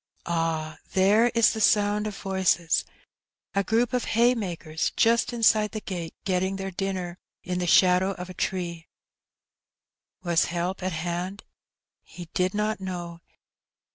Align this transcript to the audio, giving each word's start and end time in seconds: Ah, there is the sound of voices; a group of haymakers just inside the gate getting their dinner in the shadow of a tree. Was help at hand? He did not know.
Ah, 0.25 0.79
there 0.93 1.27
is 1.35 1.53
the 1.53 1.61
sound 1.61 2.07
of 2.07 2.17
voices; 2.17 2.85
a 3.53 3.63
group 3.63 3.93
of 3.93 4.05
haymakers 4.05 4.91
just 4.95 5.31
inside 5.31 5.73
the 5.73 5.79
gate 5.79 6.15
getting 6.25 6.55
their 6.55 6.71
dinner 6.71 7.19
in 7.43 7.59
the 7.59 7.67
shadow 7.67 8.13
of 8.13 8.27
a 8.27 8.33
tree. 8.33 8.87
Was 10.23 10.45
help 10.45 10.81
at 10.81 10.91
hand? 10.93 11.43
He 12.01 12.29
did 12.33 12.55
not 12.55 12.81
know. 12.81 13.19